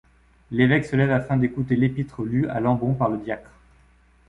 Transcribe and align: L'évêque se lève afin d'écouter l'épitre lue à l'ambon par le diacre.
L'évêque 0.49 0.85
se 0.85 0.95
lève 0.95 1.11
afin 1.11 1.37
d'écouter 1.37 1.75
l'épitre 1.75 2.23
lue 2.23 2.49
à 2.49 2.59
l'ambon 2.59 2.95
par 2.95 3.07
le 3.07 3.19
diacre. 3.19 3.51